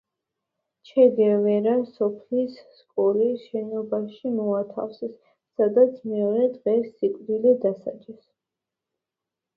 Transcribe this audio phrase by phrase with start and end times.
[0.91, 5.15] ჩე გევარა სოფლის სკოლის შენობაში მოათავსეს,
[5.61, 8.23] სადაც მეორე დღეს სიკვდილით დასაჯეს.